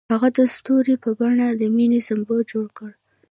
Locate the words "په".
1.03-1.09